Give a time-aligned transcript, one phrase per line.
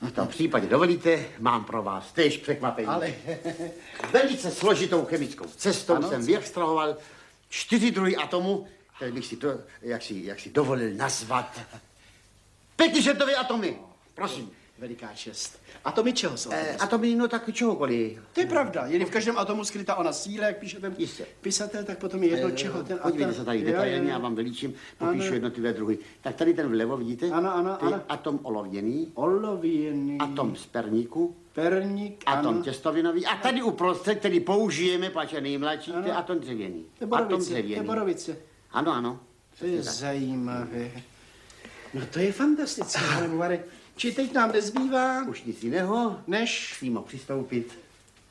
[0.00, 2.88] V tom případě dovolíte, mám pro vás též překvapení.
[2.88, 3.14] Ale-
[4.12, 6.96] Velice složitou chemickou cestou Ano, jsem vyextrahoval
[7.48, 8.66] čtyři druhy atomů,
[8.96, 9.48] které bych si, to,
[9.82, 11.60] jak si, jak si dovolil nazvat.
[12.76, 13.78] Pětižentové atomy.
[14.14, 14.50] Prosím.
[14.78, 15.58] Veliká čest.
[15.84, 16.50] Atomy čeho jsou?
[16.52, 18.18] Eh, atomy, no tak čehokoliv.
[18.32, 18.86] To je pravda.
[18.86, 21.26] Je v každém atomu skrytá ona síla, jak píše ten Jistě.
[21.40, 23.10] pisatel, tak potom je jedno, čeho ten atom...
[23.10, 25.34] Podívejte se tady detailně, já vám vylíčím, popíšu Ano.
[25.34, 25.98] jednotlivé druhy.
[26.20, 27.30] Tak tady ten vlevo, vidíte?
[27.30, 28.02] Ano, ano, To ano.
[28.08, 30.18] atom olověný, Olověný.
[30.20, 32.62] atom z perníku, Perník, atom ano.
[32.62, 36.84] těstovinový a tady uprostřed, který použijeme, pač je nejmladší, to je atom dřevěný.
[36.98, 37.86] To je Atom borovice, to je dřevěný.
[37.86, 38.36] borovice.
[38.70, 39.20] Ano, ano.
[39.58, 40.90] To je zajímavé.
[41.94, 43.00] No to je fantastické,
[43.38, 43.60] pane.
[43.96, 47.78] Či teď nám nezbývá, Už nic jiného, než přímo přistoupit.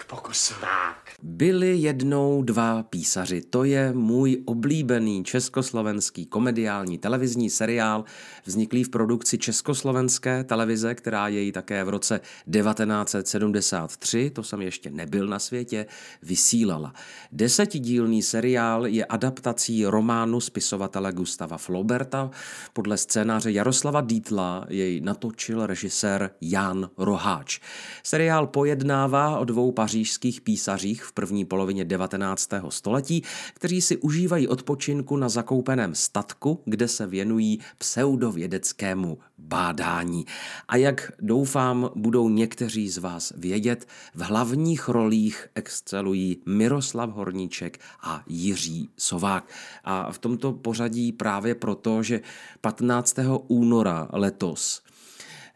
[0.03, 0.53] K pokusu.
[0.61, 1.03] Tak.
[1.23, 3.41] Byli jednou dva písaři.
[3.41, 8.03] To je můj oblíbený československý komediální televizní seriál,
[8.45, 12.19] vzniklý v produkci československé televize, která jej také v roce
[12.51, 15.85] 1973, to jsem ještě nebyl na světě,
[16.21, 16.93] vysílala.
[17.31, 22.29] Desetidílný seriál je adaptací románu spisovatele Gustava Flauberta.
[22.73, 27.59] Podle scénáře Jaroslava Dítla jej natočil režisér Jan Roháč.
[28.03, 32.49] Seriál pojednává o dvou pařížských písařích v první polovině 19.
[32.69, 40.25] století, kteří si užívají odpočinku na zakoupeném statku, kde se věnují pseudovědeckému bádání.
[40.67, 48.23] A jak doufám, budou někteří z vás vědět, v hlavních rolích excelují Miroslav Horníček a
[48.27, 49.45] Jiří Sovák.
[49.83, 52.21] A v tomto pořadí právě proto, že
[52.61, 53.15] 15.
[53.47, 54.81] února letos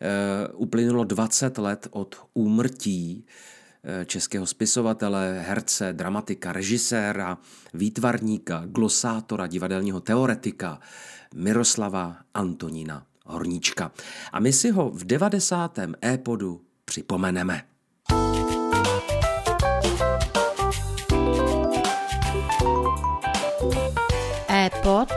[0.01, 3.25] eh, uplynulo 20 let od úmrtí
[4.05, 7.37] českého spisovatele, herce, dramatika, režiséra,
[7.73, 10.79] výtvarníka, glosátora, divadelního teoretika
[11.35, 13.91] Miroslava Antonína Horníčka.
[14.31, 15.79] A my si ho v 90.
[16.05, 17.61] e-podu připomeneme.
[24.49, 25.09] e-pod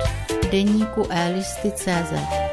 [0.51, 2.50] deníku e-listy.cz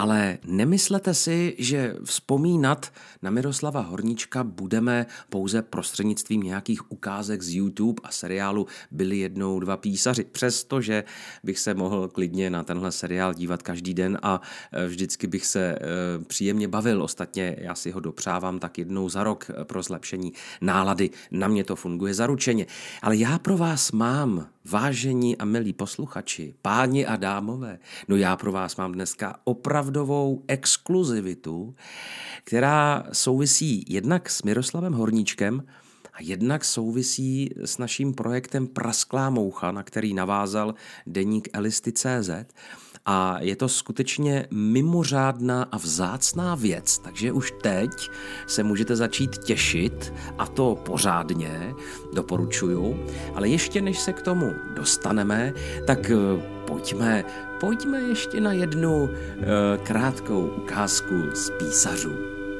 [0.00, 8.00] Ale nemyslete si, že vzpomínat na Miroslava Horníčka budeme pouze prostřednictvím nějakých ukázek z YouTube
[8.04, 10.24] a seriálu Byli jednou dva písaři.
[10.24, 11.04] Přestože
[11.44, 14.40] bych se mohl klidně na tenhle seriál dívat každý den a
[14.72, 15.78] eh, vždycky bych se eh,
[16.24, 17.02] příjemně bavil.
[17.02, 21.10] Ostatně já si ho dopřávám tak jednou za rok eh, pro zlepšení nálady.
[21.30, 22.66] Na mě to funguje zaručeně.
[23.02, 27.78] Ale já pro vás mám Vážení a milí posluchači, páni a dámové,
[28.08, 29.36] no já pro vás mám dneska
[29.90, 31.74] opravdovou exkluzivitu,
[32.44, 35.62] která souvisí jednak s Miroslavem Horníčkem
[36.12, 40.74] a jednak souvisí s naším projektem Prasklá moucha, na který navázal
[41.06, 42.30] deník Elisty.cz.
[43.12, 47.90] A je to skutečně mimořádná a vzácná věc, takže už teď
[48.46, 51.74] se můžete začít těšit a to pořádně,
[52.12, 53.06] doporučuju.
[53.34, 55.52] Ale ještě než se k tomu dostaneme,
[55.86, 56.16] tak eh,
[56.66, 57.24] pojďme,
[57.60, 62.12] pojďme ještě na jednu eh, krátkou ukázku z písařů.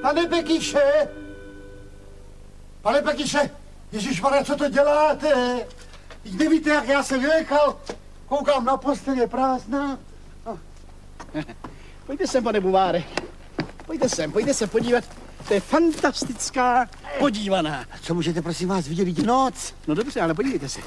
[0.02, 1.08] Pane Pekiše!
[2.82, 3.50] Pane Pekiše!
[3.92, 5.32] Ježišmarja, co to děláte?
[6.22, 7.76] Teď nevíte, jak já jsem vynechal.
[8.28, 9.98] Koukám na postel, je prázdná.
[12.06, 13.02] Pojďte sem, pane Buváre.
[13.86, 15.04] Pojďte sem, pojďte se podívat.
[15.48, 16.88] To je fantastická
[17.18, 17.84] podívaná.
[18.02, 19.74] Co můžete, prosím vás, vidět noc?
[19.88, 20.80] No dobře, ale podívejte se.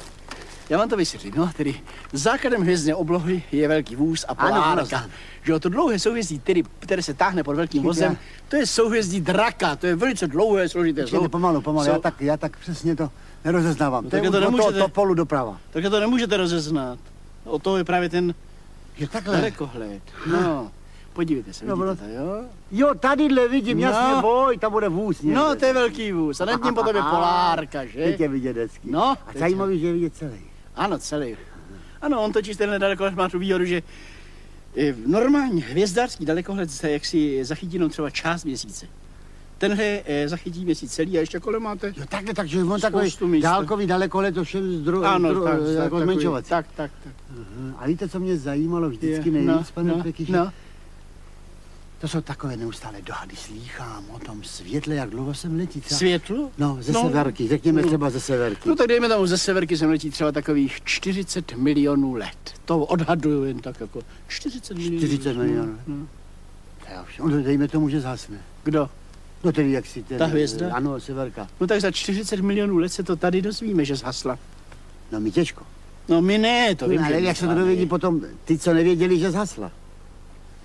[0.69, 1.33] Já vám to vysvětlím.
[1.37, 1.81] No, tedy
[2.13, 4.85] základem hvězdné oblohy je velký vůz a Ano, ano, polárka.
[4.85, 5.09] znám.
[5.43, 8.17] že jo, to dlouhé souhvězdí, tedy, které se táhne pod velkým vozem,
[8.47, 9.75] to je souhvězdí draka.
[9.75, 11.01] To je velice dlouhé, složité.
[11.01, 13.09] Počkejte, pomalu, pomalu, já tak, já tak přesně to
[13.45, 14.03] nerozeznávám.
[14.03, 14.79] No, to je to od toho nemůžete.
[14.79, 15.57] topolu doprava.
[15.71, 16.99] Takže to nemůžete rozeznat.
[17.43, 18.33] O toho je právě ten
[18.97, 19.35] Je takhle.
[19.37, 20.01] dalekohled.
[20.31, 20.71] No,
[21.13, 22.45] podívejte se, No, vidíte bylo- to, jo?
[22.71, 23.83] Jo, tadyhle vidím, No.
[23.87, 25.39] jasně, boj, tam bude vůz někde.
[25.39, 26.41] No, to je velký vůz.
[26.41, 28.03] A nad ním potom je polárka, že?
[28.03, 28.91] Teď je vidět hezky.
[28.91, 30.41] No, A zajímavý, že je vidět celý.
[30.75, 31.37] Ano, celý.
[32.01, 33.81] Ano, on totiž tenhle dalekohled má tu výhodu, že
[34.77, 38.87] eh, normální hvězdářský dalekohled se jaksi zachytí jenom třeba část měsíce.
[39.67, 41.93] Tenhle eh, zachytí měsíc celý a ještě kolem máte?
[41.97, 43.43] Jo, takhle, takže on takový Spoustu míst.
[43.43, 46.49] dálkový dalekohled, to všem zdro, Ano, zdro, tak, tak, jako takový- zmenšovací.
[46.49, 47.13] tak, tak, tak.
[47.31, 47.75] Aha.
[47.77, 50.31] A víte, co mě zajímalo vždycky Je, nejvíc, pane no, Pekyši?
[50.31, 50.51] no.
[52.01, 55.81] To jsou takové neustále dohady, slýchám o tom světle, jak dlouho sem letí.
[55.81, 55.97] Třeba...
[55.97, 56.49] Světlo?
[56.57, 57.01] No, ze No.
[57.01, 57.87] severky, řekněme No.
[57.87, 58.69] třeba ze severky.
[58.69, 62.53] No tak dejme tomu ze severky sem letí třeba takových 40 milionů let.
[62.65, 64.97] To odhaduju jen tak jako 40 milionů.
[64.97, 65.77] 40 milionů.
[65.87, 66.07] No.
[66.85, 68.37] To je ovšem- No, dejme tomu, že zhasne.
[68.63, 68.89] Kdo?
[69.43, 70.17] No tedy jak si ten...
[70.17, 70.73] Ta hvězda?
[70.75, 71.47] Ano, severka.
[71.61, 74.39] No tak za 40 milionů let se to tady dozvíme, že zhasla.
[75.11, 75.63] No mi těžko.
[76.09, 78.73] No my ne, to vím, No, ale že jak se to dovědí potom ty, co
[78.73, 79.71] nevěděli, že zhasla?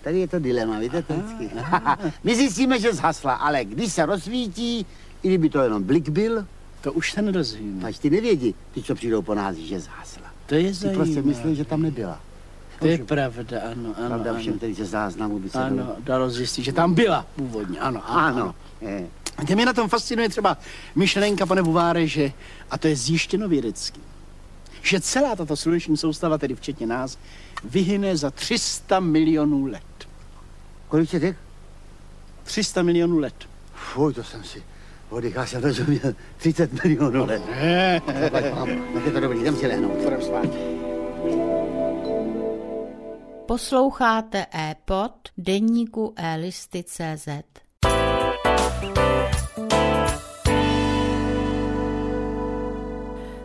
[0.02, 1.50] tady je to dilema, víte to vždycky.
[2.24, 4.86] My zjistíme, že zhasla, ale když se rozsvítí,
[5.22, 6.46] i kdyby to jenom blik byl,
[6.80, 7.84] To už se nedozvím.
[7.84, 10.22] až ty nevědí, ty, co přijdou po nás, že zhasla.
[10.46, 11.04] To je Ty zajímavé.
[11.04, 12.20] prostě myslí, že tam nebyla.
[12.78, 14.08] To je pravda, ano, ano.
[14.08, 14.40] Pravda ano.
[14.40, 18.02] všem, který ze záznamu by se Ano, dalo- dalo zjistit, že tam byla původně, ano.
[18.10, 18.54] Ano.
[18.86, 19.06] Eh,
[19.40, 20.56] Víte, mě na tom fascinuje třeba
[20.94, 22.32] myšlenka, pane Buváre, že,
[22.70, 24.00] a to je zjištěno vědecky,
[24.82, 27.18] že celá tato sluneční soustava, tedy včetně nás,
[27.64, 29.82] vyhyne za 300 milionů let.
[30.88, 31.38] Kolik jsi řekl?
[32.44, 33.34] 300 milionů let.
[33.74, 34.62] Fuj, to jsem si
[35.10, 36.14] oddychal, jsem rozuměl.
[36.36, 37.42] 30 milionů let.
[37.50, 38.00] Ne.
[38.30, 38.44] Tak
[39.04, 39.92] je to dobrý, jdem si lehnout.
[40.02, 40.67] budem spát.
[43.48, 47.28] Posloucháte e-pod deníku e-listy.cz.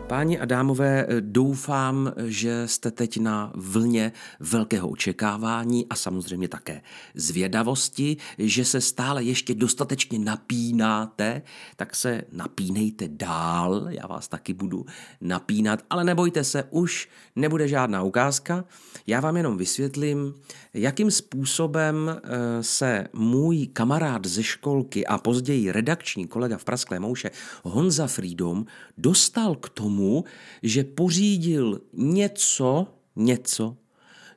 [0.06, 6.82] Páni a dámové, doufám, že jste teď na vlně velkého očekávání a samozřejmě také
[7.14, 11.42] zvědavosti, že se stále ještě dostatečně napínáte,
[11.76, 14.86] tak se napínejte dál, já vás taky budu
[15.20, 18.64] napínat, ale nebojte se, už nebude žádná ukázka,
[19.06, 20.34] já vám jenom vysvětlím,
[20.74, 27.30] jakým způsobem eh, se můj kamarád ze školky a později redakční kolega v Prasklé mouše
[27.62, 28.66] Honza Freedom
[28.98, 30.24] dostal k tomu,
[30.62, 32.86] že pořídil něco,
[33.16, 33.76] něco,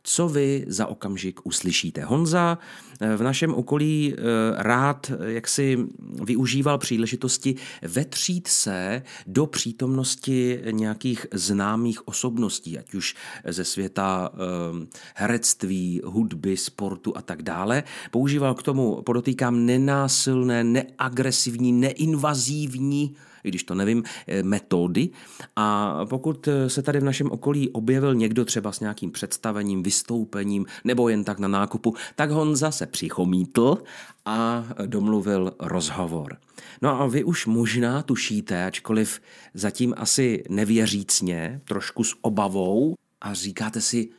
[0.10, 2.04] co vy za okamžik uslyšíte.
[2.04, 2.58] Honza
[3.02, 4.22] eh, v našem okolí eh,
[4.58, 5.78] rád eh, jak si
[6.24, 13.16] využíval příležitosti vetřít se do přítomnosti nějakých známých osobností, ať už
[13.48, 14.32] ze světa
[15.16, 17.84] herectví, hudby, sportu a tak dále.
[18.12, 25.10] Používal k tomu, podotýkám, nenásilné, neagresivní, neinvazivní i když to nevím, eh, metody.
[25.56, 30.66] A pokud eh, se tady v našem okolí objevil někdo třeba s nějakým představením, vystoupením
[30.84, 33.78] nebo jen tak na nákupu, tak Honza se přichomítl
[34.26, 36.38] a domluvil rozhovor.
[36.82, 39.22] No a vy už možná tušíte, ačkoliv
[39.54, 44.10] zatím asi nevěřícně, trošku s obavou a říkáte si,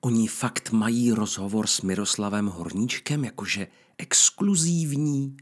[0.00, 3.66] oni fakt mají rozhovor s Miroslavem Horníčkem, jakože
[3.98, 5.36] exkluzívní?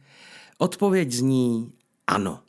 [0.59, 1.73] Odpověď zní
[2.07, 2.41] ano.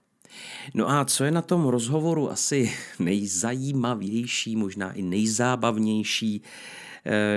[0.74, 6.42] No a co je na tom rozhovoru asi nejzajímavější, možná i nejzábavnější,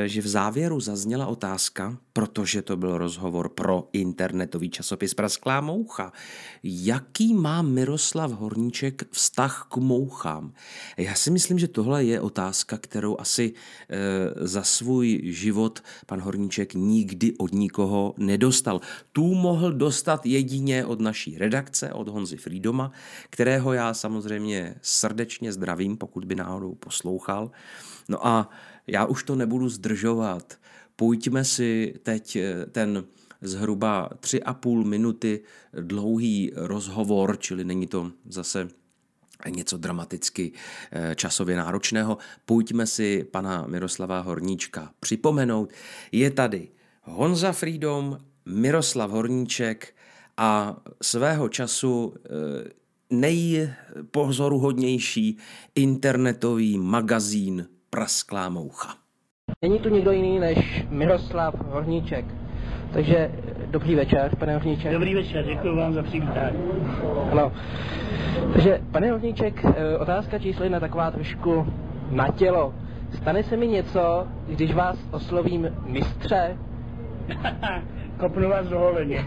[0.06, 6.12] že v závěru zazněla otázka, protože to byl rozhovor pro internetový časopis Prasklá moucha.
[6.62, 10.52] Jaký má Miroslav Horníček vztah k mouchám?
[10.96, 13.52] Já si myslím, že tohle je otázka, kterou asi
[13.88, 13.98] eh,
[14.46, 18.80] za svůj život pan Horníček nikdy od nikoho nedostal.
[19.12, 22.92] Tu mohl dostat jedině od naší redakce, od Honzy Freedoma,
[23.30, 27.50] kterého já samozřejmě srdečně zdravím, pokud by náhodou poslouchal.
[28.08, 28.50] No a
[28.88, 30.58] já už to nebudu zdržovat.
[30.96, 33.04] Pojďme si teď eh, ten
[33.40, 35.40] zhruba tři a půl minuty
[35.80, 38.68] dlouhý rozhovor, čili není to zase
[39.48, 40.52] něco dramaticky
[40.92, 42.18] eh, časově náročného.
[42.44, 45.72] Pojďme si pana Miroslava Horníčka připomenout.
[46.12, 46.68] Je tady
[47.02, 49.94] Honza Freedom, Miroslav Horníček
[50.36, 52.20] a svého času eh,
[53.10, 55.38] nejpozoruhodnější
[55.74, 58.94] internetový magazín Prasklá moucha.
[59.62, 62.24] Není tu nikdo jiný než Miroslav Horníček.
[62.92, 63.30] Takže
[63.66, 64.92] dobrý večer, pane Horníček.
[64.92, 66.58] Dobrý večer, děkuji vám za přivítání.
[67.32, 67.52] Ano.
[68.52, 71.66] Takže, pane Horníček, eh, otázka číslo jedna taková trošku
[72.10, 72.74] na tělo.
[73.16, 76.56] Stane se mi něco, když vás oslovím mistře?
[78.18, 79.24] Kopnu vás do holeně.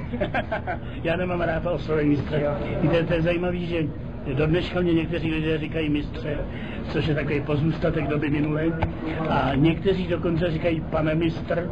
[1.04, 2.44] Já nemám rád to oslovení mistře.
[2.82, 3.88] Víte, to je zajímavé, že
[4.34, 6.38] do dneška mě někteří lidé říkají mistře,
[6.90, 8.64] což je takový pozůstatek doby minulé.
[9.30, 11.70] A někteří dokonce říkají pane mistr,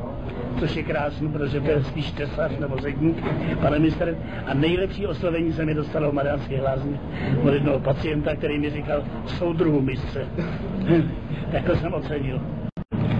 [0.59, 3.23] což je krásný, protože to je spíš tesař nebo zedník,
[3.61, 4.17] pane mistr.
[4.45, 6.99] A nejlepší oslovení se mi dostalo v Mariánské lázně
[7.43, 10.27] od jednoho pacienta, který mi říkal soudruhu mistře.
[11.51, 12.41] tak to jsem ocenil.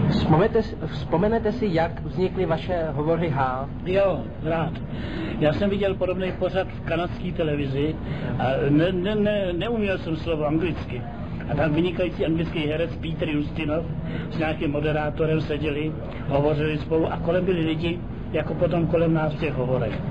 [0.10, 3.70] Vzpomenete, si- vzpomenete si, jak vznikly vaše hovory H?
[3.86, 4.74] Jo, rád.
[5.40, 7.96] Já jsem viděl podobný pořad v kanadské televizi
[8.40, 11.02] a ne, ne, ne, neuměl jsem slovo anglicky.
[11.52, 13.86] A tam vynikající anglický herec Peter Justinov
[14.32, 15.92] s nějakým moderátorem seděli,
[16.28, 18.00] hovořili spolu a kolem byli lidi,
[18.32, 20.02] jako potom kolem nás v těch hovorech.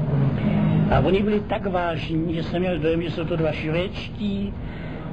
[0.90, 4.52] A oni byli tak vážní, že jsem měl dojem, že jsou to dva švédští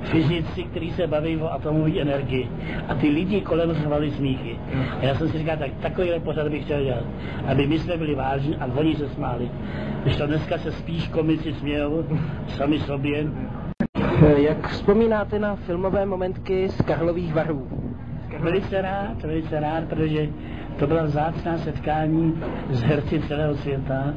[0.06, 2.50] fyzici, kteří se baví o atomové energii.
[2.88, 4.60] A ty lidi kolem zvali smíchy.
[5.02, 7.04] A já jsem si říkal, tak takovýhle pořad bych chtěl dělat.
[7.48, 9.50] Aby my jsme byli vážní a oni se smáli.
[10.04, 12.06] Když to dneska se spíš komici smějou
[12.48, 13.28] sami sobě.
[14.24, 17.68] Eh, Jak vzpomínáte na filmové momentky z Karlových varů?
[18.40, 20.28] velice rád, velice rád, protože
[20.80, 22.34] to byla vzácná setkání
[22.70, 24.14] s herci celého světa.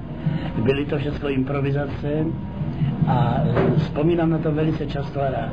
[0.63, 2.25] Byly to všechno improvizace
[3.09, 3.41] a
[3.77, 5.53] vzpomínám na to velice často a rád.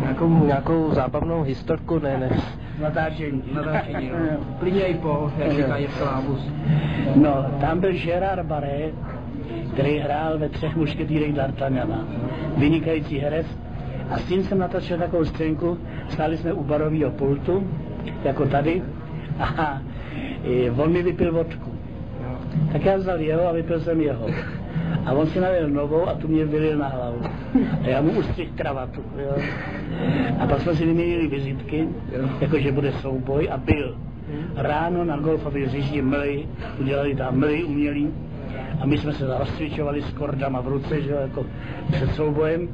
[0.00, 2.30] Nějakou, nějakou zábavnou historku, ne, ne.
[2.80, 3.42] Natáčení.
[3.54, 4.14] Natáčení, jo.
[4.60, 6.52] Klidně i po, jak říká Jirka Lábus.
[7.16, 8.90] No, tam byl Gerard Barré,
[9.72, 12.04] který hrál ve třech mušketýrech D'Artagnana.
[12.56, 13.46] Vynikající herec.
[14.10, 15.78] A s tím jsem natočil takovou scénku,
[16.08, 17.66] stáli jsme u barového pultu,
[18.24, 18.82] jako tady,
[19.38, 19.82] a
[20.76, 21.72] on mi vypil vodku.
[22.72, 24.26] Tak já vzal jeho a vypil jsem jeho.
[25.06, 27.20] A on si nalil novou a tu mě vylil na hlavu.
[27.84, 29.02] A já mu ustřih kravatu.
[29.18, 29.42] Jo.
[30.38, 31.88] A pak jsme si vyměnili vizitky,
[32.40, 33.96] jakože bude souboj a byl.
[34.56, 36.46] Ráno na golfově hřišti mly,
[36.80, 38.08] udělali tam mly umělý
[38.80, 41.46] a my jsme se rozcvičovali s kordama v ruce, že jo, jako
[41.92, 42.68] před soubojem.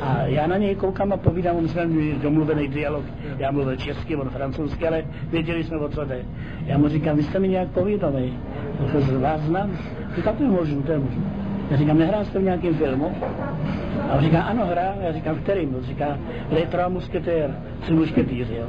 [0.00, 3.04] A já na něj koukám a povídám, my jsme měli domluvený dialog,
[3.38, 6.24] já mluvil česky, on francouzsky, ale věděli jsme, o co jde.
[6.66, 7.68] Já mu říkám, vy jste mi nějak
[8.86, 9.70] jako z vás znám.
[10.16, 11.24] Říkám, to je možný, to je možný.
[11.70, 13.12] Já říkám, nehrál jste v nějakém filmu?
[14.10, 14.94] A on říká, ano, hrál.
[15.00, 15.74] Já říkám, v kterým?
[15.74, 16.18] On říká,
[16.50, 18.66] Les Trois Musketér, tři mušketýři, jo.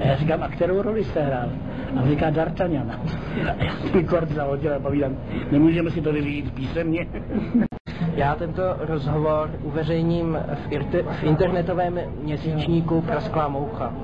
[0.00, 1.48] A já říkám, a kterou roli jste hrál?
[1.96, 2.90] A on říká, D'Artagnan.
[3.44, 5.16] A já si kort zahodil a povídám,
[5.52, 7.06] nemůžeme si to vyřídit písemně.
[8.18, 13.94] Já tento rozhovor uveřejním v, irte, v internetovém měsíčníku Prasklá moucha.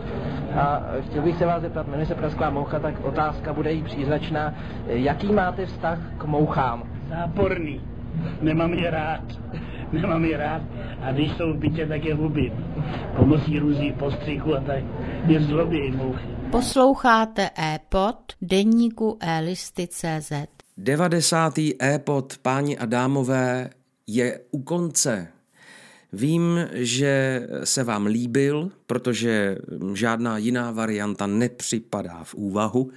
[0.55, 4.55] A chtěl bych se vás zeptat, jmenuje se Prasklá moucha, tak otázka bude jí příznačná.
[4.87, 6.83] Jaký máte vztah k mouchám?
[7.09, 7.81] Záporný.
[8.41, 9.21] Nemám je rád.
[9.93, 10.63] Nemám je rád.
[11.03, 12.53] A když jsou v bytě, tak je hubím.
[13.17, 14.85] Pomocí různých postřiků a tak.
[15.27, 16.29] Je zlobí mouchy.
[16.51, 20.33] Posloucháte e-pod deníku e-listy.cz
[20.77, 21.59] 90.
[21.83, 23.71] e-pod, páni a dámové,
[24.07, 25.29] je u konce.
[26.13, 29.59] Vím, že se vám líbil, protože
[29.95, 32.91] žádná jiná varianta nepřipadá v úvahu.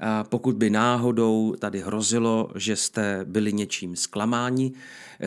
[0.00, 4.72] A pokud by náhodou tady hrozilo, že jste byli něčím zklamáni,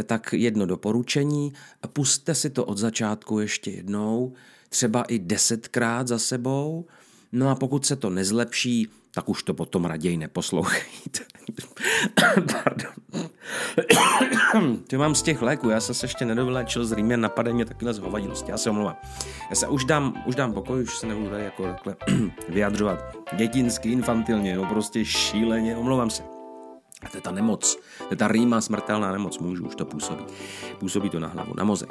[0.03, 1.53] tak jedno doporučení.
[1.93, 4.33] Puste si to od začátku ještě jednou,
[4.69, 6.85] třeba i desetkrát za sebou.
[7.31, 11.19] No a pokud se to nezlepší, tak už to potom raději neposlouchejte.
[12.53, 13.30] Pardon.
[14.87, 17.93] Ty mám z těch léků, já jsem se ještě nedovléčil z rýmě, napadá mě takhle
[17.93, 18.95] zhovadilosti, já se omlouvám.
[19.49, 21.95] Já se už dám, už dám pokoj, už se nebudu tady jako takhle
[22.49, 26.23] vyjadřovat dětinsky, infantilně, no prostě šíleně, omlouvám se.
[27.05, 30.23] A to je ta nemoc, to je ta rýma smrtelná nemoc, můžu, už to působí.
[30.79, 31.89] Působí to na hlavu, na mozek.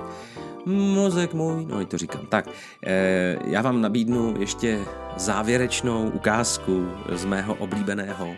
[0.66, 2.26] Mozek můj, no i to říkám.
[2.26, 2.48] Tak,
[2.86, 4.84] eh, já vám nabídnu ještě
[5.16, 8.34] závěrečnou ukázku z mého oblíbeného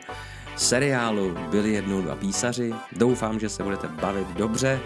[0.57, 2.75] seriálu Byli jednou dva písaři.
[2.93, 4.81] Doufám, že se budete bavit dobře.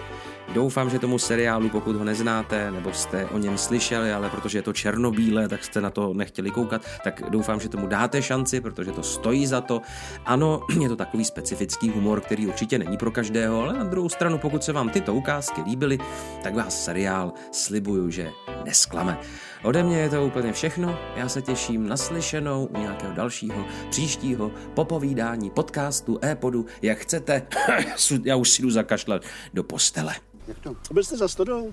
[0.54, 4.62] Doufám, že tomu seriálu, pokud ho neznáte, nebo jste o něm slyšeli, ale protože je
[4.62, 8.92] to černobílé, tak jste na to nechtěli koukat, tak doufám, že tomu dáte šanci, protože
[8.92, 9.82] to stojí za to.
[10.24, 14.38] Ano, je to takový specifický humor, který určitě není pro každého, ale na druhou stranu,
[14.38, 15.98] pokud se vám tyto ukázky líbily,
[16.42, 18.30] tak vás seriál slibuju, že
[18.66, 19.18] nesklame.
[19.64, 24.50] Ode mě je to úplně všechno, já se těším na slyšenou u nějakého dalšího příštího
[24.74, 27.42] popovídání podcastu, e-podu, jak chcete,
[28.24, 29.22] já už si jdu zakašlat
[29.54, 30.14] do postele.
[30.48, 30.74] Jak to?
[30.92, 31.72] Byl jste za stodou?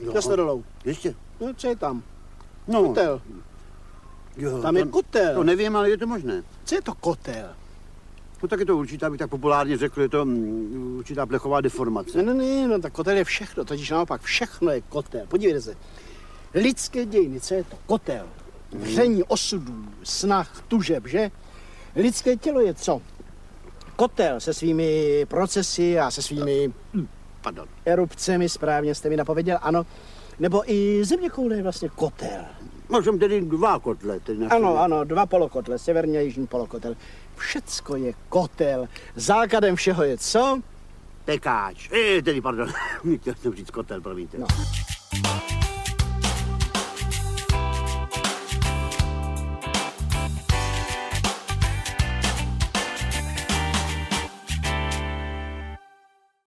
[0.00, 0.12] Jo.
[0.12, 0.64] Za stodolou.
[0.84, 1.14] Ještě?
[1.40, 2.02] No, co je tam?
[2.68, 3.22] No, Kotel.
[4.36, 5.34] jo, Tam je kotel.
[5.34, 6.42] to nevím, ale je to možné.
[6.64, 7.48] Co je to kotel?
[8.42, 12.22] No tak je to určitá, bych tak populárně řekl, je to mm, určitá plechová deformace.
[12.22, 15.26] Ne, ne, ne, no tak kotel je všechno, totiž naopak všechno je kotel.
[15.28, 15.76] Podívejte se.
[16.54, 17.76] Lidské dějiny, co je to?
[17.86, 18.26] Kotel.
[18.72, 21.30] Vření osudů, snah, tužeb, že?
[21.96, 23.02] Lidské tělo je co?
[23.96, 27.06] Kotel se svými procesy a se svými hm,
[27.42, 27.68] Pardon.
[27.84, 29.86] erupcemi, správně jste mi napověděl, ano.
[30.38, 32.44] Nebo i země koule je vlastně kotel.
[32.88, 34.20] Možná tedy dva kotle.
[34.20, 36.96] Tedy Ano, ano, dva polokotle, severní a jižní polokotel.
[37.38, 38.88] Všecko je kotel.
[39.16, 40.60] Základem všeho je co?
[41.24, 41.90] Pekáč.
[41.92, 42.68] Eh, tedy pardon.
[43.20, 44.38] Chtěl jsem říct kotel, promiňte.
[44.38, 44.46] No.